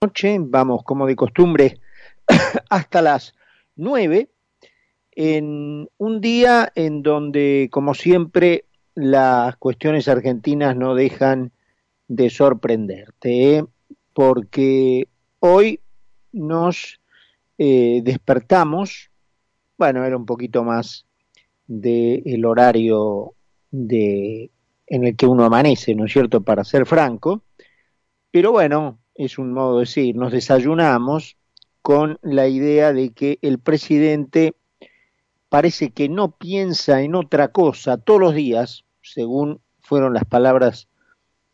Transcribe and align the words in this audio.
noche, 0.00 0.36
vamos 0.40 0.84
como 0.84 1.06
de 1.06 1.16
costumbre 1.16 1.80
hasta 2.70 3.02
las 3.02 3.34
nueve, 3.74 4.30
en 5.10 5.88
un 5.98 6.20
día 6.20 6.70
en 6.76 7.02
donde, 7.02 7.68
como 7.72 7.94
siempre, 7.94 8.66
las 8.94 9.56
cuestiones 9.56 10.06
argentinas 10.06 10.76
no 10.76 10.94
dejan 10.94 11.50
de 12.06 12.30
sorprenderte, 12.30 13.56
¿eh? 13.56 13.64
porque 14.12 15.08
hoy 15.40 15.80
nos 16.32 17.00
eh, 17.58 18.00
despertamos, 18.04 19.10
bueno, 19.76 20.04
era 20.04 20.16
un 20.16 20.26
poquito 20.26 20.62
más 20.62 21.06
del 21.66 22.22
el 22.24 22.44
horario 22.44 23.34
de, 23.72 24.50
en 24.86 25.04
el 25.04 25.16
que 25.16 25.26
uno 25.26 25.44
amanece, 25.44 25.96
¿no 25.96 26.04
es 26.04 26.12
cierto?, 26.12 26.40
para 26.42 26.62
ser 26.62 26.86
franco, 26.86 27.42
pero 28.30 28.52
bueno, 28.52 28.98
es 29.18 29.36
un 29.36 29.52
modo 29.52 29.74
de 29.74 29.80
decir, 29.80 30.16
nos 30.16 30.32
desayunamos 30.32 31.36
con 31.82 32.18
la 32.22 32.46
idea 32.46 32.92
de 32.92 33.10
que 33.10 33.38
el 33.42 33.58
presidente 33.58 34.54
parece 35.48 35.90
que 35.90 36.08
no 36.08 36.30
piensa 36.30 37.02
en 37.02 37.16
otra 37.16 37.48
cosa 37.48 37.98
todos 37.98 38.20
los 38.20 38.34
días, 38.34 38.84
según 39.02 39.60
fueron 39.80 40.14
las 40.14 40.24
palabras 40.24 40.88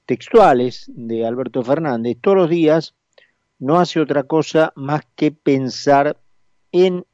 textuales 0.05 0.91
de 0.95 1.27
Alberto 1.27 1.63
Fernández, 1.63 2.19
todos 2.21 2.37
los 2.37 2.51
días 2.51 2.95
no 3.59 3.81
hace 3.81 3.99
otra 3.99 4.25
cosa 4.25 4.75
más 4.77 5.03
que 5.17 5.33
pensar 5.33 6.19
en 6.71 7.07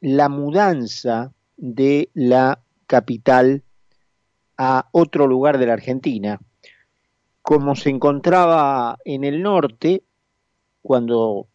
la 0.00 0.28
mudanza 0.28 1.32
de 1.56 2.10
la 2.14 2.60
capital 2.86 3.64
a 4.56 4.88
otro 4.92 5.26
lugar 5.26 5.58
de 5.58 5.66
la 5.66 5.72
Argentina, 5.72 6.38
como 7.46 7.76
se 7.76 7.90
encontraba 7.90 8.98
en 9.04 9.22
el 9.22 9.40
norte 9.40 10.02
cuando 10.82 11.46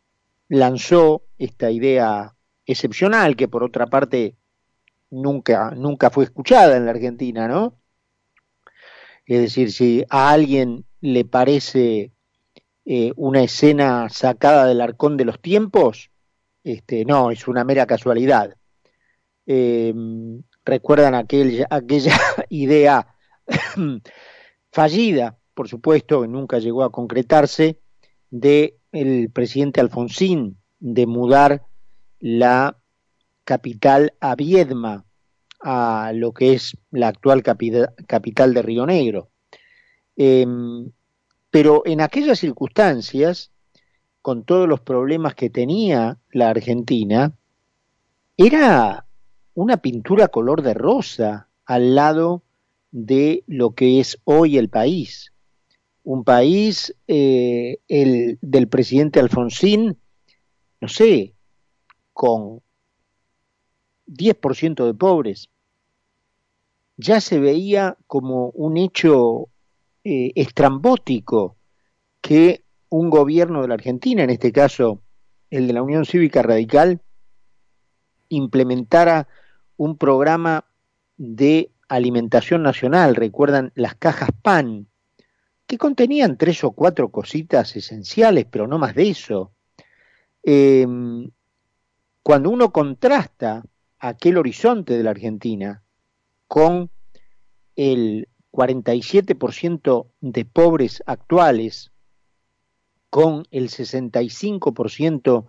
lanzó 0.48 1.24
esta 1.38 1.70
idea 1.70 2.34
excepcional 2.66 3.36
que 3.36 3.50
por 3.50 3.62
otra 3.62 3.88
parte 3.88 4.38
nunca 5.10 5.72
nunca 5.72 6.10
fue 6.10 6.24
escuchada 6.24 6.78
en 6.78 6.86
la 6.86 6.92
Argentina, 6.92 7.50
¿no? 7.50 7.76
Es 9.26 9.42
decir, 9.42 9.74
si 9.74 10.06
a 10.10 10.32
alguien 10.32 10.86
le 11.02 11.26
parece 11.26 12.14
eh, 12.86 13.12
una 13.18 13.44
escena 13.44 14.08
sacada 14.08 14.68
del 14.68 14.80
arcón 14.80 15.18
de 15.18 15.26
los 15.26 15.42
tiempos, 15.42 16.10
este, 16.64 17.04
no, 17.04 17.32
es 17.32 17.50
una 17.50 17.66
mera 17.66 17.86
casualidad. 17.86 18.56
Eh, 19.46 19.94
recuerdan 20.64 21.16
aquel, 21.16 21.66
aquella 21.70 22.16
idea 22.50 23.14
fallida 24.72 25.38
por 25.54 25.68
supuesto, 25.68 26.26
nunca 26.28 26.60
llegó 26.60 26.84
a 26.84 26.92
concretarse, 26.92 27.80
de 28.30 28.78
el 28.92 29.30
presidente 29.30 29.82
Alfonsín 29.82 30.58
de 30.80 31.06
mudar 31.06 31.66
la 32.20 32.78
capital 33.44 34.14
a 34.20 34.36
Viedma, 34.36 35.06
a 35.60 36.12
lo 36.16 36.32
que 36.32 36.54
es 36.54 36.78
la 36.92 37.10
actual 37.10 37.44
capital 37.44 38.54
de 38.54 38.62
Río 38.62 38.86
Negro. 38.86 39.30
Em, 40.16 40.92
pero 41.50 41.84
en 41.86 42.02
aquellas 42.02 42.40
circunstancias, 42.40 43.52
con 44.22 44.44
todos 44.44 44.68
los 44.68 44.80
problemas 44.80 45.36
que 45.36 45.50
tenía 45.50 46.18
la 46.32 46.50
Argentina, 46.50 47.34
era 48.38 49.06
una 49.54 49.78
pintura 49.78 50.30
color 50.30 50.62
de 50.62 50.74
rosa 50.74 51.50
al 51.66 51.96
lado 51.96 52.44
de 52.92 53.44
lo 53.48 53.72
que 53.72 54.00
es 54.00 54.20
hoy 54.24 54.58
el 54.58 54.70
país 54.70 55.32
un 56.04 56.24
país, 56.24 56.96
eh, 57.08 57.78
el 57.88 58.40
del 58.42 58.68
presidente 58.68 59.20
Alfonsín, 59.20 59.98
no 60.80 60.88
sé, 60.88 61.34
con 62.14 62.62
10% 64.08 64.86
de 64.86 64.94
pobres, 64.94 65.50
ya 66.98 67.22
se 67.22 67.40
veía 67.40 67.98
como 68.08 68.50
un 68.50 68.78
hecho 68.78 69.50
eh, 70.04 70.32
estrambótico 70.36 71.56
que 72.22 72.64
un 72.90 73.10
gobierno 73.10 73.62
de 73.62 73.68
la 73.68 73.76
Argentina, 73.76 74.24
en 74.24 74.30
este 74.30 74.52
caso 74.52 75.02
el 75.50 75.68
de 75.68 75.74
la 75.74 75.84
Unión 75.84 76.06
Cívica 76.06 76.42
Radical, 76.42 77.02
implementara 78.30 79.28
un 79.78 79.98
programa 79.98 80.66
de 81.18 81.72
alimentación 81.88 82.64
nacional, 82.64 83.16
recuerdan 83.16 83.72
las 83.76 83.96
cajas 83.96 84.30
PAN, 84.42 84.88
que 85.72 85.78
contenían 85.78 86.38
tres 86.38 86.66
o 86.66 86.72
cuatro 86.72 87.12
cositas 87.12 87.78
esenciales, 87.78 88.46
pero 88.52 88.68
no 88.68 88.78
más 88.78 88.94
de 88.94 89.10
eso. 89.10 89.54
Em, 90.44 91.32
cuando 92.22 92.50
uno 92.50 92.74
contrasta 92.74 93.64
aquel 93.98 94.38
horizonte 94.38 94.98
de 94.98 95.04
la 95.04 95.12
Argentina 95.12 95.82
con 96.50 96.90
el 97.78 98.28
47% 98.52 100.08
de 100.20 100.44
pobres 100.44 101.04
actuales, 101.06 101.94
con 103.10 103.48
el 103.50 103.70
65% 103.70 105.46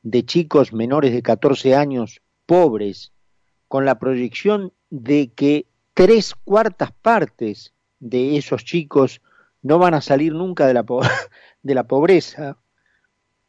de 0.00 0.24
chicos 0.24 0.72
menores 0.72 1.12
de 1.12 1.22
14 1.22 1.74
años 1.74 2.22
pobres, 2.46 3.12
con 3.68 3.84
la 3.84 3.98
proyección 3.98 4.72
de 4.88 5.30
que 5.34 5.66
tres 5.92 6.34
cuartas 6.34 6.92
partes 7.02 7.74
de 8.00 8.38
esos 8.38 8.64
chicos 8.64 9.20
no 9.68 9.78
van 9.78 9.92
a 9.92 10.00
salir 10.00 10.32
nunca 10.32 10.66
de 10.66 10.72
la, 10.72 10.86
de 11.62 11.74
la 11.74 11.84
pobreza, 11.84 12.56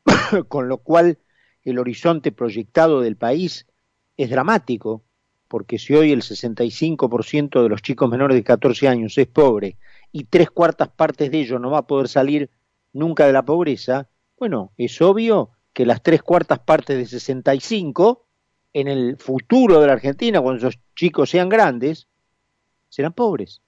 con 0.49 0.67
lo 0.67 0.79
cual 0.79 1.17
el 1.63 1.79
horizonte 1.79 2.33
proyectado 2.33 2.99
del 2.99 3.15
país 3.15 3.67
es 4.17 4.29
dramático, 4.29 5.01
porque 5.47 5.79
si 5.79 5.93
hoy 5.93 6.11
el 6.11 6.21
65% 6.21 7.63
de 7.63 7.69
los 7.69 7.81
chicos 7.81 8.09
menores 8.09 8.35
de 8.35 8.43
14 8.43 8.89
años 8.89 9.17
es 9.17 9.27
pobre 9.27 9.77
y 10.11 10.25
tres 10.25 10.51
cuartas 10.51 10.89
partes 10.89 11.31
de 11.31 11.39
ellos 11.39 11.61
no 11.61 11.71
va 11.71 11.79
a 11.79 11.87
poder 11.87 12.09
salir 12.09 12.49
nunca 12.91 13.25
de 13.25 13.33
la 13.33 13.45
pobreza, 13.45 14.09
bueno, 14.37 14.73
es 14.75 15.01
obvio 15.01 15.51
que 15.71 15.85
las 15.85 16.03
tres 16.03 16.21
cuartas 16.21 16.59
partes 16.59 16.97
de 16.97 17.05
65 17.05 18.25
en 18.73 18.89
el 18.89 19.15
futuro 19.15 19.79
de 19.79 19.87
la 19.87 19.93
Argentina, 19.93 20.41
cuando 20.41 20.67
esos 20.67 20.81
chicos 20.97 21.29
sean 21.29 21.47
grandes, 21.47 22.07
serán 22.89 23.13
pobres. 23.13 23.61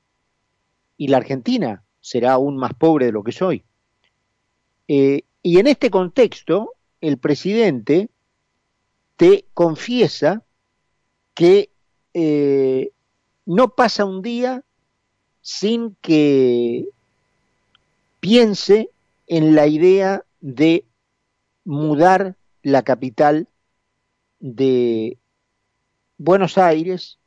Y 0.97 1.07
la 1.07 1.17
Argentina 1.17 1.83
será 2.01 2.33
aún 2.33 2.57
más 2.57 2.73
pobre 2.73 3.05
de 3.05 3.11
lo 3.11 3.23
que 3.23 3.31
soy. 3.31 3.63
Eh, 4.87 5.23
y 5.41 5.59
en 5.59 5.67
este 5.67 5.89
contexto, 5.89 6.73
el 6.99 7.17
presidente 7.17 8.09
te 9.15 9.45
confiesa 9.53 10.43
que 11.33 11.69
eh, 12.13 12.91
no 13.45 13.69
pasa 13.69 14.05
un 14.05 14.21
día 14.21 14.63
sin 15.41 15.95
que 16.01 16.87
piense 18.19 18.89
en 19.27 19.55
la 19.55 19.67
idea 19.67 20.25
de 20.41 20.85
mudar 21.63 22.35
la 22.63 22.83
capital 22.83 23.47
de 24.39 25.17
Buenos 26.17 26.57
Aires 26.57 27.17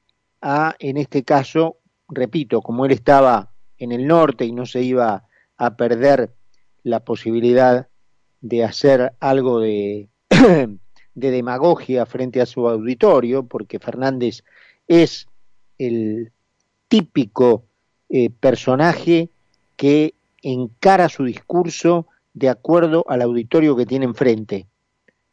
a, 0.40 0.76
en 0.78 0.96
este 0.96 1.24
caso, 1.24 1.78
repito, 2.08 2.60
como 2.60 2.84
él 2.84 2.92
estaba 2.92 3.53
en 3.78 3.92
el 3.92 4.06
norte 4.06 4.44
y 4.44 4.52
no 4.52 4.66
se 4.66 4.82
iba 4.82 5.24
a 5.56 5.76
perder 5.76 6.32
la 6.82 7.00
posibilidad 7.00 7.88
de 8.40 8.64
hacer 8.64 9.14
algo 9.20 9.60
de, 9.60 10.08
de 11.14 11.30
demagogia 11.30 12.06
frente 12.06 12.40
a 12.40 12.46
su 12.46 12.68
auditorio, 12.68 13.46
porque 13.46 13.78
Fernández 13.78 14.44
es 14.86 15.26
el 15.78 16.32
típico 16.88 17.64
eh, 18.08 18.30
personaje 18.30 19.30
que 19.76 20.14
encara 20.42 21.08
su 21.08 21.24
discurso 21.24 22.06
de 22.34 22.48
acuerdo 22.48 23.04
al 23.08 23.22
auditorio 23.22 23.76
que 23.76 23.86
tiene 23.86 24.04
enfrente, 24.04 24.66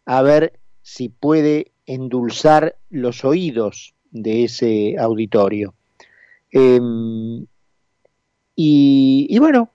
a 0.06 0.22
ver 0.22 0.54
si 0.82 1.10
puede 1.10 1.72
endulzar 1.86 2.76
los 2.90 3.26
oídos 3.26 3.94
de 4.12 4.46
ese 4.46 4.96
auditorio. 4.98 5.74
Em, 6.52 7.46
y, 8.64 9.40
bueno, 9.40 9.72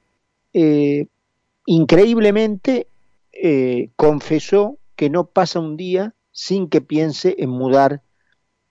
eh, 0.53 1.07
increíblemente 1.67 2.87
eh, 3.33 3.91
confesó 3.97 4.79
que 4.95 5.11
no 5.11 5.27
pasa 5.27 5.59
un 5.59 5.77
día 5.77 6.15
sin 6.31 6.69
que 6.69 6.81
piense 6.81 7.35
en 7.39 7.51
mudar 7.51 8.03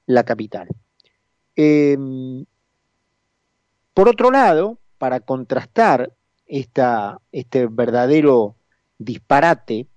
la 0.06 0.24
capital. 0.24 0.70
Em, 1.58 2.46
por 3.94 4.08
otro 4.08 4.32
lado, 4.32 4.80
para 4.98 5.20
contrastar 5.20 6.14
esta, 6.48 7.20
este 7.34 7.68
verdadero 7.68 8.56
disparate 8.98 9.88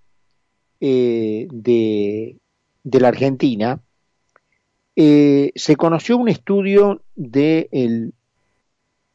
eh, 0.80 1.46
de, 1.52 2.38
de, 2.82 3.00
la 3.00 3.08
Argentina, 3.08 3.80
se 4.96 5.76
conoció 5.76 6.16
un 6.16 6.28
estudio 6.28 7.02
del 7.14 8.14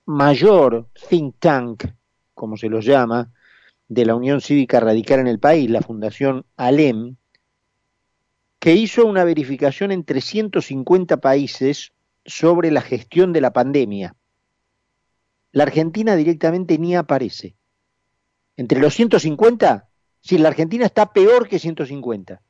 mayor 0.05 0.87
think 1.09 1.35
tank, 1.39 1.85
como 2.33 2.57
se 2.57 2.69
lo 2.69 2.79
llama, 2.79 3.31
de 3.87 4.05
la 4.05 4.15
Unión 4.15 4.41
Cívica 4.41 4.79
Radical 4.79 5.19
en 5.19 5.27
el 5.27 5.39
país, 5.39 5.69
la 5.69 5.81
Fundación 5.81 6.45
ALEM, 6.57 7.15
que 8.59 8.73
hizo 8.73 9.05
una 9.05 9.23
verificación 9.23 9.91
en 9.91 10.03
350 10.03 11.17
países 11.17 11.91
sobre 12.25 12.71
la 12.71 12.81
gestión 12.81 13.33
de 13.33 13.41
la 13.41 13.51
pandemia. 13.51 14.15
La 15.51 15.63
Argentina 15.63 16.15
directamente 16.15 16.77
ni 16.77 16.95
aparece. 16.95 17.55
Entre 18.55 18.79
los 18.79 18.93
150, 18.93 19.89
si 20.21 20.37
la 20.37 20.47
Argentina 20.49 20.85
está 20.85 21.11
peor 21.11 21.47
que 21.47 21.59
150 21.59 22.41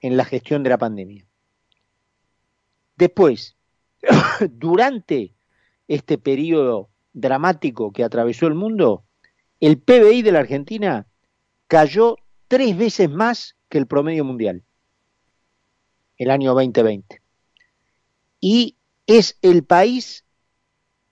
en 0.00 0.16
la 0.16 0.24
gestión 0.24 0.62
de 0.62 0.70
la 0.70 0.78
pandemia. 0.78 1.26
Después, 2.96 3.56
durante 4.50 5.35
este 5.88 6.18
periodo 6.18 6.90
dramático 7.12 7.92
que 7.92 8.04
atravesó 8.04 8.46
el 8.46 8.54
mundo, 8.54 9.04
el 9.60 9.78
PBI 9.78 10.22
de 10.22 10.32
la 10.32 10.40
Argentina 10.40 11.06
cayó 11.66 12.16
tres 12.48 12.76
veces 12.76 13.10
más 13.10 13.56
que 13.68 13.78
el 13.78 13.86
promedio 13.86 14.24
mundial 14.24 14.62
el 16.18 16.30
año 16.30 16.54
2020. 16.54 17.20
Y 18.40 18.76
es 19.06 19.38
el 19.42 19.64
país 19.64 20.24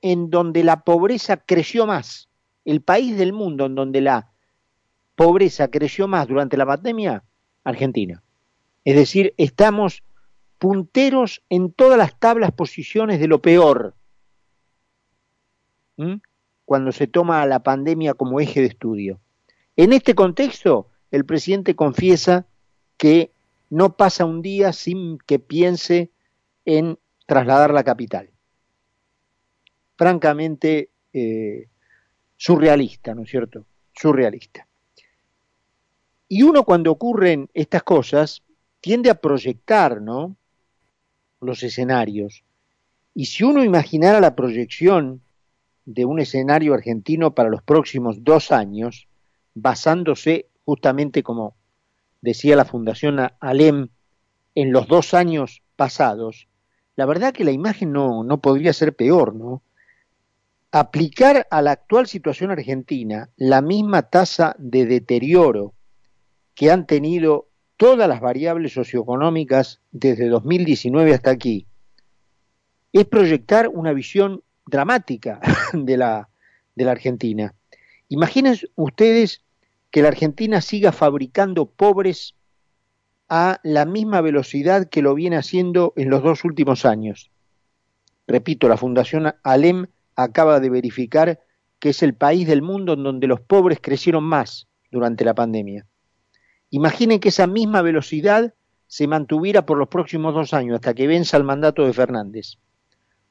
en 0.01 0.31
donde 0.31 0.65
la 0.65 0.85
pobreza 0.85 1.39
creció 1.39 1.87
más, 1.87 2.29
el 2.65 2.83
país 2.83 3.17
del 3.17 3.33
mundo 3.33 3.67
en 3.67 3.75
donde 3.75 4.01
la 4.01 4.33
pobreza 5.15 5.69
creció 5.69 6.09
más 6.09 6.29
durante 6.29 6.57
la 6.57 6.67
pandemia, 6.67 7.25
Argentina. 7.63 8.23
Es 8.85 8.97
decir, 8.97 9.35
estamos 9.39 10.03
punteros 10.59 11.43
en 11.49 11.73
todas 11.73 11.99
las 11.99 12.19
tablas 12.19 12.53
posiciones 12.53 13.21
de 13.21 13.29
lo 13.29 13.41
peor. 13.41 13.95
Cuando 16.65 16.93
se 16.93 17.07
toma 17.07 17.45
la 17.47 17.63
pandemia 17.63 18.15
como 18.15 18.41
eje 18.41 18.61
de 18.61 18.67
estudio. 18.67 19.21
En 19.77 19.93
este 19.93 20.15
contexto, 20.15 20.89
el 21.11 21.25
presidente 21.25 21.77
confiesa 21.77 22.47
que 22.97 23.33
no 23.71 23.97
pasa 23.97 24.25
un 24.25 24.43
día 24.43 24.73
sin 24.73 25.19
que 25.19 25.39
piense 25.39 26.11
en 26.65 26.99
trasladar 27.27 27.73
la 27.73 27.85
capital. 27.85 28.31
Francamente, 29.97 30.91
eh, 31.13 31.69
surrealista, 32.37 33.15
¿no 33.15 33.23
es 33.23 33.31
cierto? 33.31 33.67
Surrealista. 33.93 34.67
Y 36.29 36.43
uno 36.43 36.65
cuando 36.65 36.91
ocurren 36.91 37.49
estas 37.55 37.83
cosas 37.83 38.43
tiende 38.81 39.11
a 39.11 39.21
proyectar, 39.21 40.01
¿no? 40.01 40.37
Los 41.41 41.63
escenarios. 41.63 42.45
Y 43.15 43.27
si 43.27 43.45
uno 43.45 43.63
imaginara 43.63 44.21
la 44.21 44.35
proyección 44.35 45.23
de 45.87 46.05
un 46.05 46.21
escenario 46.21 46.75
argentino 46.75 47.35
para 47.35 47.51
los 47.51 47.63
próximos 47.63 48.25
dos 48.25 48.53
años, 48.53 49.09
basándose 49.55 50.49
justamente 50.65 51.23
como 51.23 51.55
decía 52.21 52.57
la 52.57 52.65
Fundación 52.65 53.19
Alem, 53.41 53.89
en 54.55 54.73
los 54.73 54.89
dos 54.89 55.15
años 55.15 55.63
pasados, 55.77 56.49
la 56.97 57.07
verdad 57.07 57.33
que 57.33 57.45
la 57.45 57.51
imagen 57.51 57.93
no, 57.93 58.25
no 58.25 58.41
podría 58.41 58.73
ser 58.73 58.95
peor, 58.95 59.35
¿no? 59.35 59.63
Aplicar 60.71 61.47
a 61.51 61.61
la 61.61 61.73
actual 61.73 62.07
situación 62.07 62.51
argentina 62.51 63.31
la 63.37 63.61
misma 63.63 64.03
tasa 64.03 64.57
de 64.59 64.87
deterioro 64.87 65.75
que 66.55 66.71
han 66.71 66.87
tenido 66.87 67.49
todas 67.77 68.09
las 68.09 68.21
variables 68.21 68.73
socioeconómicas 68.73 69.81
desde 69.91 70.29
2019 70.29 71.15
hasta 71.15 71.31
aquí, 71.31 71.67
es 72.93 73.05
proyectar 73.07 73.69
una 73.69 73.93
visión 73.93 74.43
dramática 74.67 75.41
de 75.85 75.97
la, 75.97 76.29
de 76.75 76.85
la 76.85 76.93
Argentina. 76.93 77.55
Imaginen 78.09 78.57
ustedes 78.77 79.43
que 79.91 80.03
la 80.03 80.09
Argentina 80.09 80.61
siga 80.61 80.93
fabricando 80.93 81.67
pobres 81.67 82.35
a 83.29 83.61
la 83.63 83.85
misma 83.85 84.21
velocidad 84.21 84.89
que 84.89 85.03
lo 85.03 85.15
viene 85.15 85.37
haciendo 85.37 85.93
en 85.97 86.11
los 86.11 86.23
dos 86.23 86.45
últimos 86.45 86.85
años. 86.85 87.31
Repito, 88.27 88.69
la 88.69 88.77
Fundación 88.77 89.35
Alem 89.43 89.87
acaba 90.17 90.61
de 90.61 90.71
verificar 90.71 91.41
que 91.79 91.91
es 91.91 92.03
el 92.03 92.15
país 92.15 92.47
del 92.47 92.63
mundo 92.63 92.95
en 92.95 93.03
donde 93.03 93.27
los 93.27 93.41
pobres 93.41 93.79
crecieron 93.81 94.25
más 94.25 94.69
durante 94.91 95.25
la 95.25 95.35
pandemia. 95.35 95.87
Imaginen 96.71 97.21
que 97.21 97.29
esa 97.29 97.47
misma 97.47 97.83
velocidad 97.83 98.55
se 98.87 99.07
mantuviera 99.07 99.67
por 99.67 99.79
los 99.79 99.89
próximos 99.89 100.35
dos 100.35 100.55
años 100.55 100.77
hasta 100.77 100.95
que 100.95 101.07
venza 101.07 101.37
el 101.37 101.45
mandato 101.45 101.85
de 101.85 101.93
Fernández. 101.93 102.59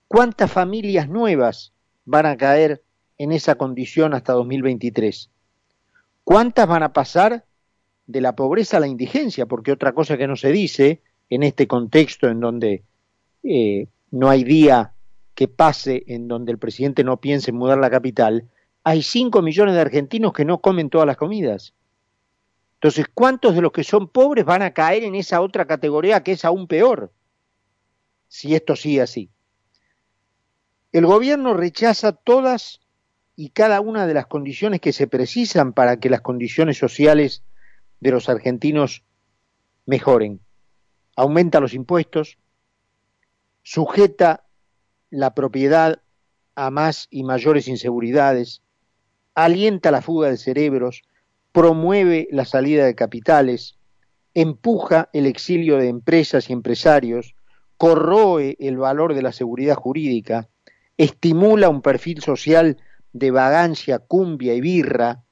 ¿Cuántas 0.07 0.51
familias 0.51 1.10
nuevas 1.10 1.73
van 2.05 2.25
a 2.25 2.38
caer 2.38 2.83
en 3.17 3.31
esa 3.31 3.55
condición 3.55 4.13
hasta 4.13 4.33
2023? 4.33 5.29
¿Cuántas 6.23 6.67
van 6.67 6.83
a 6.83 6.94
pasar 6.94 7.45
de 8.07 8.21
la 8.21 8.35
pobreza 8.35 8.77
a 8.77 8.79
la 8.79 8.88
indigencia? 8.88 9.45
Porque 9.45 9.71
otra 9.71 9.94
cosa 9.94 10.17
que 10.17 10.27
no 10.27 10.35
se 10.35 10.51
dice 10.51 11.01
en 11.29 11.44
este 11.44 11.67
contexto 11.67 12.27
en 12.29 12.39
donde 12.39 12.83
eh, 13.44 13.88
no 14.11 14.29
hay 14.29 14.44
día 14.44 14.94
que 15.35 15.47
pase 15.47 16.03
en 16.07 16.27
donde 16.27 16.51
el 16.51 16.59
presidente 16.59 17.03
no 17.03 17.17
piense 17.17 17.51
en 17.51 17.57
mudar 17.57 17.79
la 17.79 17.89
capital, 17.89 18.47
hay 18.83 19.01
5 19.01 19.41
millones 19.41 19.75
de 19.75 19.81
argentinos 19.81 20.33
que 20.33 20.45
no 20.45 20.59
comen 20.59 20.89
todas 20.89 21.07
las 21.07 21.17
comidas. 21.17 21.73
Entonces, 22.75 23.05
¿cuántos 23.13 23.55
de 23.55 23.61
los 23.61 23.71
que 23.71 23.83
son 23.83 24.09
pobres 24.09 24.45
van 24.45 24.61
a 24.61 24.73
caer 24.73 25.03
en 25.03 25.15
esa 25.15 25.41
otra 25.41 25.65
categoría 25.65 26.21
que 26.21 26.33
es 26.33 26.44
aún 26.44 26.67
peor? 26.67 27.11
Si 28.27 28.55
esto 28.55 28.75
sigue 28.75 29.01
así. 29.01 29.29
El 30.94 31.07
gobierno 31.07 31.56
rechaza 31.56 32.12
todas 32.12 32.80
y 33.36 33.50
cada 33.50 33.81
una 33.81 34.06
de 34.06 34.13
las 34.13 34.28
condiciones 34.28 34.80
que 34.80 34.94
se 34.94 35.07
precisan 35.07 35.74
para 35.74 35.98
que 35.98 36.12
las 36.12 36.22
condiciones 36.22 36.78
sociales 36.78 37.42
de 38.00 38.12
los 38.12 38.30
argentinos 38.30 39.04
mejoren. 39.88 40.40
Aumenta 41.16 41.60
los 41.60 41.74
impuestos, 41.74 42.38
sujeta 43.63 44.45
la 45.10 45.34
propiedad 45.34 46.04
a 46.54 46.69
más 46.69 47.07
y 47.10 47.24
mayores 47.24 47.68
inseguridades, 47.68 48.62
alienta 49.34 49.89
la 49.89 50.04
fuga 50.04 50.30
de 50.30 50.38
cerebros, 50.38 51.01
promueve 51.51 52.28
la 52.31 52.46
salida 52.46 52.86
de 52.86 52.94
capitales, 52.94 53.80
empuja 54.36 55.10
el 55.12 55.25
exilio 55.25 55.78
de 55.78 55.88
empresas 55.88 56.51
y 56.51 56.54
empresarios, 56.54 57.34
corroe 57.78 58.56
el 58.60 58.78
valor 58.78 59.16
de 59.16 59.24
la 59.24 59.31
seguridad 59.31 59.75
jurídica, 59.75 60.50
estimula 61.03 61.69
un 61.69 61.81
perfil 61.81 62.21
social 62.21 62.77
de 63.11 63.31
vagancia, 63.31 64.00
cumbia 64.00 64.53
y 64.53 64.61
birra, 64.61 65.23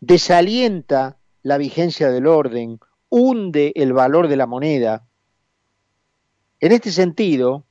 desalienta 0.00 1.18
la 1.42 1.58
vigencia 1.58 2.10
del 2.10 2.26
orden, 2.26 2.78
hunde 3.08 3.72
el 3.76 3.92
valor 3.92 4.28
de 4.28 4.36
la 4.36 4.46
moneda. 4.46 5.06
En 6.60 6.72
este 6.72 6.90
sentido, 6.90 7.64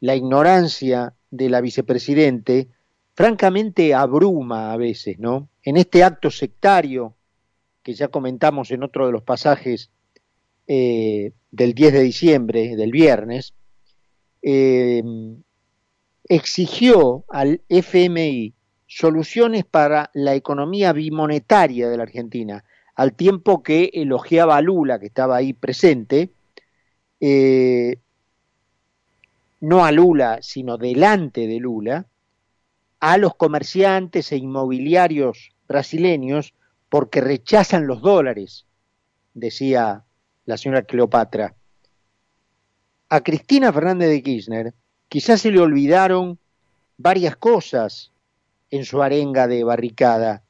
la 0.00 0.14
ignorancia 0.14 1.14
de 1.30 1.48
la 1.48 1.60
vicepresidente 1.60 2.68
francamente 3.14 3.94
abruma 3.94 4.72
a 4.72 4.76
veces, 4.76 5.18
¿no? 5.18 5.48
En 5.62 5.76
este 5.76 6.04
acto 6.04 6.30
sectario 6.30 7.16
que 7.82 7.94
ya 7.94 8.08
comentamos 8.08 8.70
en 8.70 8.82
otro 8.82 9.06
de 9.06 9.12
los 9.12 9.22
pasajes 9.22 9.90
eh, 10.66 11.32
del 11.50 11.74
10 11.74 11.92
de 11.94 12.00
diciembre, 12.00 12.76
del 12.76 12.92
viernes, 12.92 13.54
eh, 14.42 15.02
exigió 16.28 17.24
al 17.28 17.62
FMI 17.68 18.54
soluciones 18.86 19.64
para 19.64 20.10
la 20.14 20.34
economía 20.34 20.92
bimonetaria 20.92 21.88
de 21.88 21.96
la 21.96 22.02
Argentina, 22.04 22.64
al 22.94 23.12
tiempo 23.12 23.62
que 23.62 23.90
elogiaba 23.92 24.56
a 24.56 24.62
Lula, 24.62 24.98
que 24.98 25.06
estaba 25.06 25.36
ahí 25.36 25.52
presente, 25.52 26.30
eh, 27.20 27.98
no 29.60 29.84
a 29.84 29.92
Lula, 29.92 30.38
sino 30.40 30.78
delante 30.78 31.46
de 31.46 31.58
Lula, 31.58 32.06
a 33.00 33.16
los 33.18 33.34
comerciantes 33.34 34.32
e 34.32 34.36
inmobiliarios 34.36 35.52
brasileños 35.68 36.54
porque 36.88 37.20
rechazan 37.20 37.86
los 37.86 38.00
dólares, 38.00 38.66
decía 39.34 40.04
la 40.46 40.56
señora 40.56 40.82
Cleopatra. 40.82 41.54
A 43.10 43.20
Cristina 43.20 43.72
Fernández 43.72 44.08
de 44.08 44.22
Kirchner 44.22 44.74
quizás 45.08 45.40
se 45.40 45.50
le 45.50 45.60
olvidaron 45.60 46.38
varias 46.96 47.36
cosas 47.36 48.12
en 48.70 48.84
su 48.84 49.02
arenga 49.02 49.46
de 49.46 49.64
barricada. 49.64 50.42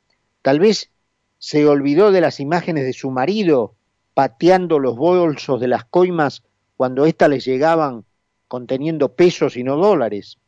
Tal 0.42 0.58
vez 0.58 0.90
se 1.38 1.66
olvidó 1.66 2.10
de 2.10 2.20
las 2.20 2.40
imágenes 2.40 2.84
de 2.84 2.92
su 2.92 3.10
marido 3.10 3.74
pateando 4.14 4.80
los 4.80 4.96
bolsos 4.96 5.60
de 5.60 5.68
las 5.68 5.84
coimas 5.84 6.42
cuando 6.76 7.06
éstas 7.06 7.30
les 7.30 7.44
llegaban 7.44 8.04
conteniendo 8.48 9.14
pesos 9.14 9.56
y 9.56 9.62
no 9.62 9.76
dólares. 9.76 10.38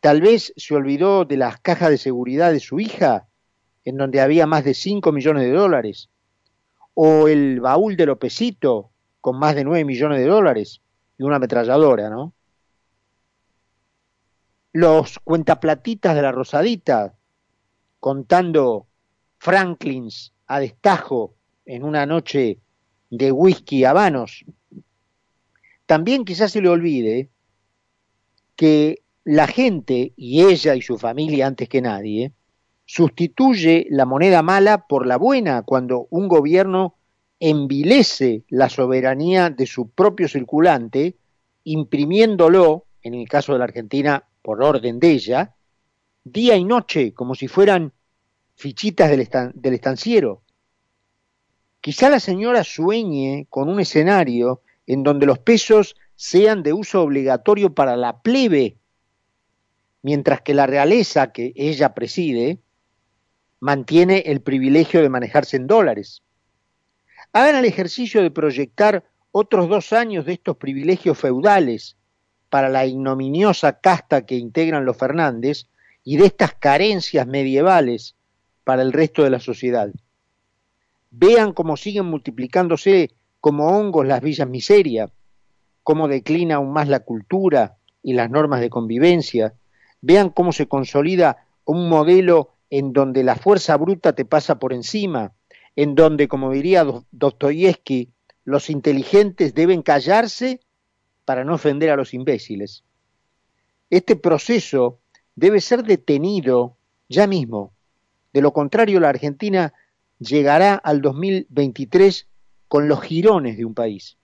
Tal 0.00 0.22
vez 0.22 0.54
se 0.56 0.74
olvidó 0.74 1.26
de 1.26 1.36
las 1.36 1.60
cajas 1.60 1.90
de 1.90 1.98
seguridad 1.98 2.52
de 2.52 2.60
su 2.60 2.80
hija, 2.80 3.26
en 3.84 3.98
donde 3.98 4.20
había 4.20 4.46
más 4.46 4.64
de 4.64 4.72
5 4.72 5.12
millones 5.12 5.42
de 5.42 5.52
dólares, 5.52 6.08
o 6.94 7.28
el 7.28 7.60
baúl 7.60 7.96
de 7.96 8.06
Lopecito, 8.06 8.90
con 9.20 9.38
más 9.38 9.54
de 9.54 9.64
9 9.64 9.84
millones 9.84 10.18
de 10.18 10.26
dólares, 10.26 10.80
y 11.18 11.22
una 11.24 11.36
ametralladora, 11.36 12.08
¿no? 12.08 12.32
Los 14.72 15.18
cuentaplatitas 15.20 16.14
de 16.14 16.22
la 16.22 16.32
Rosadita, 16.32 17.14
contando 17.98 18.86
Franklins 19.38 20.32
a 20.46 20.60
destajo 20.60 21.34
en 21.64 21.84
una 21.84 22.06
noche 22.06 22.58
de 23.10 23.32
whisky 23.32 23.84
habanos, 23.84 24.44
también 25.86 26.24
quizás 26.24 26.52
se 26.52 26.60
le 26.60 26.68
olvide 26.68 27.30
que 28.54 29.02
la 29.24 29.46
gente, 29.46 30.12
y 30.16 30.42
ella 30.42 30.74
y 30.74 30.82
su 30.82 30.98
familia 30.98 31.46
antes 31.46 31.68
que 31.68 31.82
nadie, 31.82 32.32
sustituye 32.84 33.86
la 33.90 34.04
moneda 34.04 34.42
mala 34.42 34.86
por 34.86 35.06
la 35.06 35.16
buena 35.16 35.62
cuando 35.62 36.06
un 36.10 36.28
gobierno 36.28 36.96
envilece 37.38 38.44
la 38.48 38.68
soberanía 38.68 39.50
de 39.50 39.66
su 39.66 39.88
propio 39.90 40.28
circulante, 40.28 41.16
imprimiéndolo, 41.64 42.86
en 43.02 43.14
el 43.14 43.28
caso 43.28 43.52
de 43.52 43.58
la 43.58 43.64
Argentina, 43.64 44.24
por 44.42 44.62
orden 44.62 45.00
de 45.00 45.10
ella, 45.10 45.54
día 46.24 46.56
y 46.56 46.64
noche, 46.64 47.12
como 47.12 47.34
si 47.34 47.48
fueran 47.48 47.92
fichitas 48.54 49.10
del, 49.10 49.74
estanciero. 49.74 50.42
Quizá 51.80 52.10
la 52.10 52.20
señora 52.20 52.62
sueñe 52.62 53.46
con 53.48 53.68
un 53.68 53.80
escenario 53.80 54.62
en 54.86 55.02
donde 55.02 55.26
los 55.26 55.38
pesos 55.38 55.96
sean 56.14 56.62
de 56.62 56.72
uso 56.72 57.02
obligatorio 57.02 57.74
para 57.74 57.96
la 57.96 58.20
plebe, 58.20 58.76
mientras 60.02 60.42
que 60.42 60.52
la 60.52 60.66
realeza 60.66 61.32
que 61.32 61.52
ella 61.56 61.94
preside 61.94 62.58
mantiene 63.60 64.24
el 64.26 64.40
privilegio 64.40 65.00
de 65.00 65.08
manejarse 65.08 65.56
en 65.56 65.66
dólares. 65.66 66.22
Hagan 67.32 67.56
el 67.56 67.64
ejercicio 67.64 68.22
de 68.22 68.30
proyectar 68.30 69.04
otros 69.32 69.68
dos 69.68 69.92
años 69.92 70.26
de 70.26 70.32
estos 70.32 70.56
privilegios 70.56 71.18
feudales 71.18 71.96
para 72.50 72.68
la 72.68 72.84
ignominiosa 72.84 73.80
casta 73.80 74.26
que 74.26 74.34
integran 74.34 74.84
los 74.84 74.96
Fernández 74.96 75.66
y 76.04 76.16
de 76.16 76.26
estas 76.26 76.54
carencias 76.54 77.26
medievales 77.26 78.16
para 78.64 78.82
el 78.82 78.92
resto 78.92 79.22
de 79.22 79.30
la 79.30 79.40
sociedad. 79.40 79.90
Vean 81.10 81.52
cómo 81.52 81.76
siguen 81.76 82.06
multiplicándose 82.06 83.10
como 83.40 83.68
hongos 83.68 84.06
las 84.06 84.20
villas 84.20 84.48
miseria, 84.48 85.10
cómo 85.82 86.08
declina 86.08 86.56
aún 86.56 86.72
más 86.72 86.88
la 86.88 87.00
cultura 87.00 87.76
y 88.02 88.12
las 88.12 88.30
normas 88.30 88.60
de 88.60 88.70
convivencia. 88.70 89.54
Vean 90.00 90.30
cómo 90.30 90.52
se 90.52 90.68
consolida 90.68 91.46
un 91.64 91.88
modelo 91.88 92.50
en 92.70 92.92
donde 92.92 93.24
la 93.24 93.36
fuerza 93.36 93.76
bruta 93.76 94.14
te 94.14 94.24
pasa 94.24 94.58
por 94.58 94.72
encima, 94.72 95.32
en 95.76 95.94
donde, 95.94 96.28
como 96.28 96.50
diría 96.52 96.84
Dostoyevsky, 97.10 98.10
los 98.44 98.70
inteligentes 98.70 99.54
deben 99.54 99.82
callarse 99.82 100.60
para 101.30 101.44
no 101.44 101.54
ofender 101.54 101.90
a 101.90 101.96
los 101.96 102.12
imbéciles. 102.12 102.82
Este 103.88 104.16
proceso 104.16 104.98
debe 105.36 105.60
ser 105.60 105.84
detenido 105.84 106.76
ya 107.08 107.28
mismo. 107.28 107.72
De 108.32 108.40
lo 108.40 108.52
contrario, 108.52 108.98
la 108.98 109.10
Argentina 109.10 109.72
llegará 110.18 110.74
al 110.74 111.00
2023 111.00 112.26
con 112.66 112.88
los 112.88 113.00
girones 113.02 113.56
de 113.56 113.64
un 113.64 113.74
país. 113.74 114.16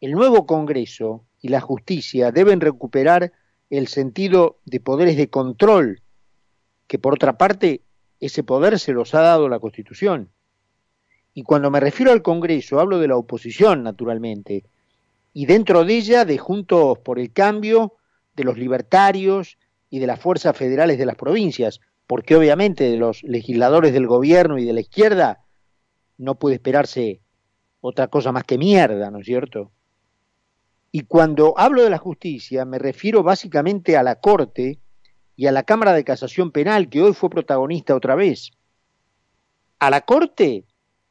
El 0.00 0.12
nuevo 0.12 0.46
Congreso 0.46 1.24
y 1.40 1.48
la 1.48 1.60
justicia 1.60 2.30
deben 2.30 2.60
recuperar 2.60 3.32
el 3.68 3.88
sentido 3.88 4.60
de 4.66 4.78
poderes 4.78 5.16
de 5.16 5.30
control, 5.30 6.00
que 6.86 7.00
por 7.00 7.14
otra 7.14 7.36
parte 7.38 7.82
ese 8.20 8.44
poder 8.44 8.78
se 8.78 8.92
los 8.92 9.16
ha 9.16 9.20
dado 9.20 9.48
la 9.48 9.58
Constitución. 9.58 10.30
Y 11.34 11.42
cuando 11.42 11.72
me 11.72 11.80
refiero 11.80 12.12
al 12.12 12.22
Congreso, 12.22 12.78
hablo 12.78 13.00
de 13.00 13.08
la 13.08 13.16
oposición, 13.16 13.82
naturalmente, 13.82 14.62
y 15.34 15.46
dentro 15.46 15.84
de 15.84 15.96
ella 15.96 16.24
de 16.24 16.38
Juntos 16.38 17.00
por 17.00 17.18
el 17.18 17.32
Cambio, 17.32 17.94
de 18.34 18.44
los 18.44 18.56
libertarios 18.56 19.58
y 19.90 19.98
de 19.98 20.06
las 20.06 20.20
fuerzas 20.20 20.56
federales 20.56 20.96
de 20.96 21.06
las 21.06 21.16
provincias, 21.16 21.80
porque 22.06 22.36
obviamente 22.36 22.84
de 22.84 22.96
los 22.96 23.22
legisladores 23.24 23.92
del 23.92 24.06
gobierno 24.06 24.58
y 24.58 24.64
de 24.64 24.72
la 24.72 24.80
izquierda 24.80 25.44
no 26.16 26.36
puede 26.36 26.54
esperarse 26.54 27.20
otra 27.80 28.06
cosa 28.06 28.30
más 28.30 28.44
que 28.44 28.58
mierda, 28.58 29.10
¿no 29.10 29.18
es 29.18 29.26
cierto? 29.26 29.72
Y 30.92 31.00
cuando 31.02 31.54
hablo 31.58 31.82
de 31.82 31.90
la 31.90 31.98
justicia 31.98 32.64
me 32.64 32.78
refiero 32.78 33.24
básicamente 33.24 33.96
a 33.96 34.04
la 34.04 34.20
Corte 34.20 34.78
y 35.34 35.46
a 35.46 35.52
la 35.52 35.64
Cámara 35.64 35.92
de 35.94 36.04
Casación 36.04 36.52
Penal, 36.52 36.88
que 36.88 37.02
hoy 37.02 37.12
fue 37.12 37.28
protagonista 37.28 37.96
otra 37.96 38.14
vez. 38.14 38.52
A 39.80 39.90
la 39.90 40.02
Corte 40.02 40.64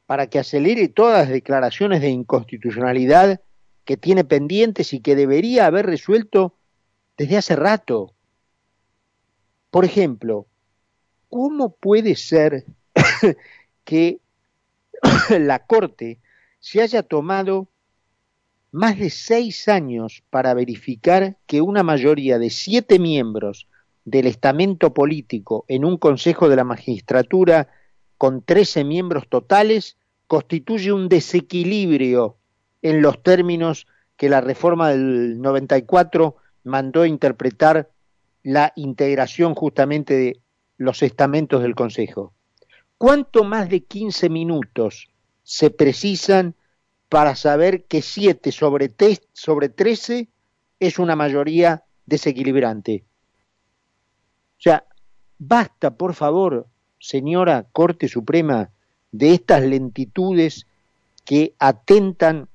para 0.06 0.28
que 0.28 0.38
acelere 0.38 0.88
todas 0.88 1.18
las 1.18 1.28
declaraciones 1.28 2.00
de 2.00 2.08
inconstitucionalidad 2.08 3.42
que 3.84 3.96
tiene 3.96 4.24
pendientes 4.24 4.92
y 4.92 5.00
que 5.00 5.16
debería 5.16 5.66
haber 5.66 5.86
resuelto 5.86 6.54
desde 7.16 7.36
hace 7.36 7.56
rato. 7.56 8.12
Por 9.70 9.84
ejemplo, 9.84 10.46
¿cómo 11.28 11.74
puede 11.74 12.16
ser 12.16 12.64
que 13.84 14.20
la 15.38 15.66
Corte 15.66 16.18
se 16.60 16.80
haya 16.80 17.02
tomado 17.02 17.68
más 18.70 18.98
de 18.98 19.10
seis 19.10 19.68
años 19.68 20.22
para 20.30 20.54
verificar 20.54 21.36
que 21.46 21.60
una 21.60 21.82
mayoría 21.82 22.38
de 22.38 22.50
siete 22.50 22.98
miembros 22.98 23.68
del 24.04 24.26
estamento 24.26 24.92
político 24.92 25.64
en 25.68 25.84
un 25.84 25.96
Consejo 25.96 26.48
de 26.48 26.56
la 26.56 26.64
Magistratura 26.64 27.68
con 28.18 28.42
trece 28.42 28.84
miembros 28.84 29.28
totales 29.28 29.96
constituye 30.26 30.92
un 30.92 31.08
desequilibrio 31.08 32.36
en 32.84 33.00
los 33.00 33.22
términos 33.22 33.86
que 34.16 34.28
la 34.28 34.42
reforma 34.42 34.90
del 34.90 35.40
94 35.40 36.36
mandó 36.64 37.06
interpretar 37.06 37.90
la 38.42 38.74
integración 38.76 39.54
justamente 39.54 40.14
de 40.14 40.40
los 40.76 41.02
estamentos 41.02 41.62
del 41.62 41.74
Consejo. 41.74 42.34
¿Cuánto 42.98 43.42
más 43.42 43.70
de 43.70 43.84
15 43.84 44.28
minutos 44.28 45.08
se 45.42 45.70
precisan 45.70 46.54
para 47.08 47.34
saber 47.36 47.84
que 47.84 48.02
7 48.02 48.52
sobre, 48.52 48.92
sobre 49.32 49.70
13 49.70 50.28
es 50.78 50.98
una 50.98 51.16
mayoría 51.16 51.84
desequilibrante? 52.04 53.04
O 54.58 54.60
sea, 54.60 54.84
basta, 55.38 55.96
por 55.96 56.12
favor, 56.12 56.66
señora 57.00 57.66
Corte 57.72 58.08
Suprema, 58.08 58.68
de 59.10 59.32
estas 59.32 59.62
lentitudes 59.62 60.66
que 61.24 61.54
atentan 61.58 62.48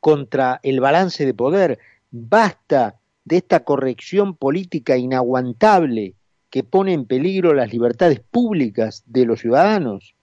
contra 0.00 0.60
el 0.62 0.80
balance 0.80 1.24
de 1.26 1.34
poder. 1.34 1.78
Basta 2.10 3.00
de 3.24 3.36
esta 3.38 3.64
corrección 3.64 4.36
política 4.36 4.96
inaguantable 4.96 6.14
que 6.50 6.64
pone 6.64 6.92
en 6.92 7.04
peligro 7.04 7.52
las 7.52 7.72
libertades 7.72 8.20
públicas 8.20 9.02
de 9.06 9.26
los 9.26 9.40
ciudadanos 9.40 10.14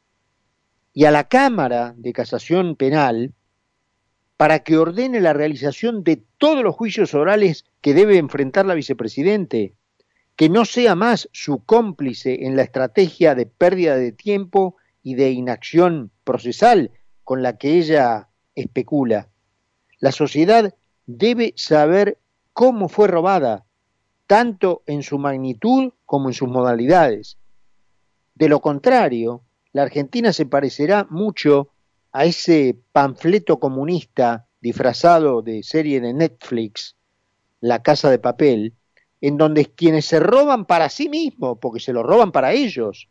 y 0.94 1.06
a 1.06 1.12
la 1.12 1.26
Cámara 1.28 1.94
de 1.98 2.14
Casación 2.14 2.76
Penal 2.76 3.34
para 4.38 4.60
que 4.60 4.78
ordene 4.78 5.22
la 5.22 5.34
realización 5.34 6.04
de 6.04 6.24
todos 6.38 6.64
los 6.64 6.76
juicios 6.76 7.14
orales 7.14 7.66
que 7.82 7.94
debe 7.94 8.18
enfrentar 8.18 8.66
la 8.66 8.74
vicepresidente, 8.74 9.76
que 10.36 10.50
no 10.50 10.66
sea 10.66 10.96
más 10.96 11.30
su 11.32 11.64
cómplice 11.64 12.46
en 12.46 12.56
la 12.56 12.64
estrategia 12.64 13.36
de 13.36 13.46
pérdida 13.46 13.96
de 13.96 14.12
tiempo 14.12 14.78
y 15.04 15.16
de 15.16 15.32
inacción 15.32 16.12
procesal 16.24 16.92
con 17.24 17.44
la 17.44 17.58
que 17.58 17.78
ella 17.78 18.30
especula. 18.56 19.30
La 20.06 20.12
sociedad 20.12 20.72
debe 21.08 21.56
saber 21.58 22.20
cómo 22.54 22.90
fue 22.90 23.08
robada, 23.08 23.66
tanto 24.28 24.84
en 24.86 25.02
su 25.02 25.18
magnitud 25.18 25.94
como 26.06 26.30
en 26.30 26.36
sus 26.36 26.48
modalidades. 26.48 27.40
De 28.36 28.48
lo 28.48 28.60
contrario, 28.60 29.42
la 29.74 29.82
Argentina 29.82 30.32
se 30.32 30.46
parecerá 30.46 31.08
mucho 31.10 31.70
a 32.12 32.26
ese 32.26 32.78
panfleto 32.92 33.60
comunista 33.60 34.46
disfrazado 34.62 35.42
de 35.42 35.64
serie 35.64 36.00
de 36.00 36.14
Netflix, 36.14 36.96
La 37.60 37.82
Casa 37.82 38.12
de 38.12 38.20
Papel, 38.20 38.76
en 39.22 39.38
donde 39.38 39.66
quienes 39.66 40.06
se 40.06 40.20
roban 40.20 40.66
para 40.66 40.90
sí 40.90 41.10
mismos, 41.10 41.58
porque 41.60 41.80
se 41.80 41.94
lo 41.94 42.04
roban 42.04 42.32
para 42.32 42.54
ellos, 42.54 43.10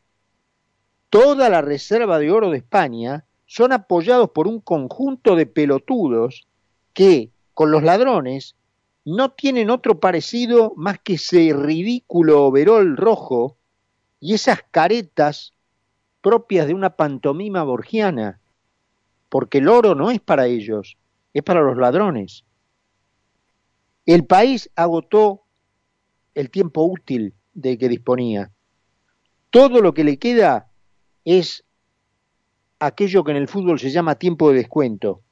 toda 1.10 1.48
la 1.48 1.60
reserva 1.60 2.20
de 2.20 2.30
oro 2.30 2.50
de 2.50 2.58
España, 2.58 3.24
son 3.46 3.72
apoyados 3.72 4.30
por 4.30 4.46
un 4.46 4.60
conjunto 4.60 5.34
de 5.34 5.46
pelotudos 5.46 6.46
que, 6.94 7.30
con 7.52 7.70
los 7.70 7.82
ladrones, 7.82 8.56
no 9.04 9.32
tienen 9.32 9.68
otro 9.68 10.00
parecido 10.00 10.72
más 10.76 10.98
que 11.00 11.14
ese 11.14 11.52
ridículo 11.52 12.46
overol 12.46 12.96
rojo 12.96 13.58
y 14.20 14.32
esas 14.32 14.60
caretas 14.70 15.52
propias 16.22 16.66
de 16.66 16.72
una 16.72 16.96
pantomima 16.96 17.62
borgiana, 17.64 18.40
porque 19.28 19.58
el 19.58 19.68
oro 19.68 19.94
no 19.94 20.10
es 20.10 20.20
para 20.20 20.46
ellos, 20.46 20.96
es 21.34 21.42
para 21.42 21.60
los 21.60 21.76
ladrones. 21.76 22.44
El 24.06 24.24
país 24.24 24.70
agotó 24.74 25.42
el 26.34 26.50
tiempo 26.50 26.84
útil 26.84 27.34
de 27.52 27.76
que 27.76 27.88
disponía. 27.88 28.52
Todo 29.50 29.80
lo 29.80 29.92
que 29.92 30.04
le 30.04 30.18
queda 30.18 30.70
es 31.24 31.64
aquello 32.78 33.24
que 33.24 33.32
en 33.32 33.36
el 33.38 33.48
fútbol 33.48 33.78
se 33.78 33.90
llama 33.90 34.14
tiempo 34.14 34.50
de 34.50 34.56
descuento 34.56 35.22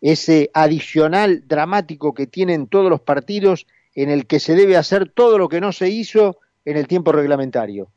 ese 0.00 0.50
adicional 0.54 1.46
dramático 1.46 2.14
que 2.14 2.26
tienen 2.26 2.66
todos 2.66 2.90
los 2.90 3.00
partidos 3.00 3.66
en 3.94 4.08
el 4.10 4.26
que 4.26 4.40
se 4.40 4.54
debe 4.54 4.76
hacer 4.76 5.10
todo 5.10 5.38
lo 5.38 5.48
que 5.48 5.60
no 5.60 5.72
se 5.72 5.88
hizo 5.88 6.38
en 6.64 6.76
el 6.76 6.86
tiempo 6.86 7.12
reglamentario. 7.12 7.90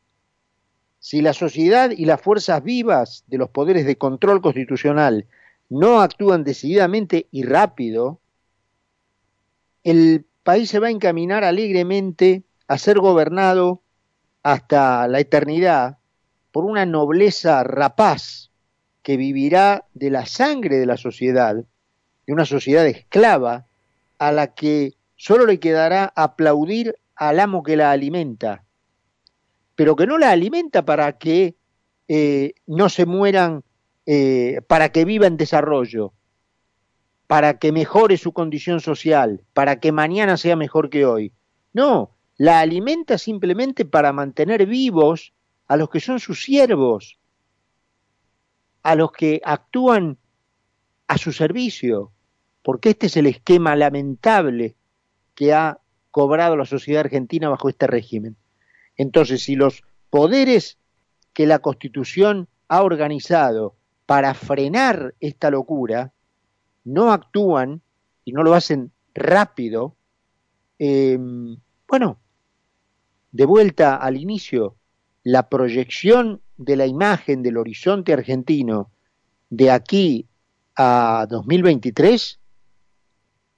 Si 1.00 1.22
la 1.22 1.33
sociedad 1.33 1.91
y 1.91 2.05
las 2.05 2.22
fuerzas 2.22 2.63
vivas 2.63 3.24
de 3.27 3.38
los 3.38 3.50
poderes 3.50 3.86
de 3.86 3.98
control 3.98 4.41
constitucional 4.41 5.27
no 5.69 6.01
actúan 6.01 6.43
decididamente 6.43 7.27
y 7.31 7.43
rápido, 7.43 8.19
el 9.83 10.25
país 10.43 10.69
se 10.69 10.79
va 10.79 10.88
a 10.88 10.91
encaminar 10.91 11.43
alegremente 11.43 12.43
a 12.67 12.77
ser 12.77 13.00
gobernado 13.00 13.81
hasta 14.43 15.07
la 15.07 15.19
eternidad 15.19 15.98
por 16.51 16.65
una 16.65 16.86
nobleza 16.86 17.63
rapaz 17.63 18.51
que 19.01 19.17
vivirá 19.17 19.86
de 19.93 20.10
la 20.10 20.25
sangre 20.25 20.77
de 20.77 20.86
la 20.86 20.98
sociedad, 20.98 21.65
de 22.25 22.34
una 22.34 22.46
sociedad 22.46 22.86
esclava 22.88 23.65
a 24.18 24.32
la 24.32 24.53
que 24.53 24.94
solo 25.15 25.46
le 25.46 25.60
quedará 25.60 26.12
aplaudir 26.15 26.96
al 27.15 27.39
amo 27.39 27.63
que 27.63 27.75
la 27.75 27.92
alimenta, 27.92 28.63
pero 29.75 29.96
que 29.96 30.08
no 30.08 30.18
la 30.18 30.32
alimenta 30.32 30.86
para 30.86 31.18
que 31.18 31.56
eh, 32.08 32.53
no 32.68 32.89
se 32.89 33.06
mueran, 33.06 33.63
eh, 34.06 34.62
para 34.68 34.89
que 34.89 35.06
viva 35.06 35.27
en 35.27 35.38
desarrollo, 35.38 36.13
para 37.27 37.60
que 37.60 37.72
mejore 37.72 38.18
su 38.18 38.34
condición 38.34 38.80
social, 38.80 39.42
para 39.53 39.80
que 39.80 39.92
mañana 39.92 40.38
sea 40.38 40.56
mejor 40.56 40.89
que 40.89 41.06
hoy. 41.06 41.32
No, 41.74 42.12
la 42.38 42.60
alimenta 42.60 43.18
simplemente 43.18 43.86
para 43.86 44.13
mantener 44.13 44.65
vivos 44.65 45.34
a 45.68 45.77
los 45.77 45.89
que 45.89 46.00
son 46.00 46.20
sus 46.20 46.44
siervos, 46.44 47.18
a 48.84 48.96
los 48.96 49.12
que 49.12 49.42
actúan 49.44 50.18
a 51.08 51.18
su 51.18 51.32
servicio, 51.32 52.12
porque 52.63 52.91
este 52.91 53.08
es 53.08 53.17
el 53.17 53.27
esquema 53.27 53.75
lamentable 53.75 54.75
que 55.36 55.53
ha 55.53 55.79
cobrado 56.12 56.55
la 56.55 56.65
sociedad 56.65 57.01
argentina 57.01 57.50
bajo 57.50 57.70
este 57.70 57.88
régimen. 57.88 58.38
Entonces, 58.96 59.43
si 59.43 59.55
los 59.55 59.84
poderes 60.10 60.77
que 61.34 61.46
la 61.46 61.60
Constitución 61.60 62.48
ha 62.67 62.84
organizado 62.84 63.75
para 64.05 64.34
frenar 64.34 65.15
esta 65.20 65.50
locura 65.50 66.13
no 66.84 67.12
actúan 67.12 67.82
y 68.25 68.32
no 68.32 68.43
lo 68.43 68.53
hacen 68.53 68.91
rápido, 69.13 69.96
eh, 70.79 71.17
bueno, 71.88 72.20
de 73.32 73.46
vuelta 73.46 73.96
al 73.96 74.17
inicio, 74.17 74.75
la 75.24 75.50
proyección 75.50 76.41
de 76.58 76.75
la 76.75 76.86
imagen 76.86 77.41
del 77.41 77.58
horizonte 77.58 78.13
argentino 78.13 78.91
de 79.50 79.72
aquí 79.72 80.27
a 80.75 81.25
2023 81.29 82.39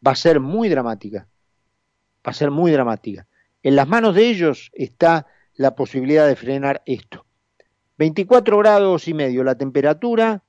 va 0.05 0.11
a 0.11 0.15
ser 0.15 0.39
muy 0.39 0.69
dramática, 0.69 1.27
va 2.25 2.31
a 2.31 2.33
ser 2.33 2.51
muy 2.51 2.71
dramática. 2.71 3.27
En 3.63 3.75
las 3.75 3.87
manos 3.87 4.15
de 4.15 4.29
ellos 4.29 4.71
está 4.73 5.27
la 5.55 5.75
posibilidad 5.75 6.27
de 6.27 6.35
frenar 6.35 6.83
esto. 6.85 7.25
24 7.97 8.57
grados 8.57 9.07
y 9.07 9.13
medio 9.13 9.43
la 9.43 9.55
temperatura, 9.55 10.43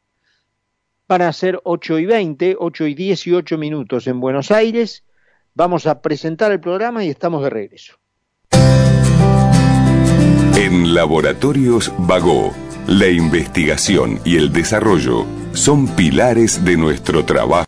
van 1.09 1.23
a 1.23 1.33
ser 1.33 1.61
8 1.65 1.99
y 2.01 2.07
20, 2.07 2.57
8 2.59 2.87
y 2.89 2.95
18 2.95 3.59
minutos 3.59 4.07
en 4.09 4.21
Buenos 4.21 4.51
Aires. 4.51 5.05
Vamos 5.55 5.87
a 5.87 6.03
presentar 6.03 6.53
el 6.53 6.61
programa 6.61 7.05
y 7.05 7.09
estamos 7.09 7.43
de 7.43 7.51
regreso. 7.51 7.95
En 10.57 10.95
Laboratorios 10.95 11.93
Vago, 11.99 12.53
la 12.89 13.07
investigación 13.07 14.19
y 14.25 14.37
el 14.37 14.53
desarrollo 14.53 15.25
son 15.53 15.87
pilares 15.95 16.65
de 16.65 16.77
nuestro 16.77 17.25
trabajo. 17.25 17.65